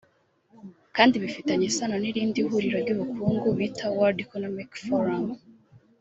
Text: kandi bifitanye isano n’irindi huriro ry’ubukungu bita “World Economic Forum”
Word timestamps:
kandi 0.95 1.21
bifitanye 1.23 1.65
isano 1.71 1.95
n’irindi 1.99 2.39
huriro 2.49 2.77
ry’ubukungu 2.83 3.47
bita 3.57 3.85
“World 3.97 4.17
Economic 4.25 4.69
Forum” 4.85 5.27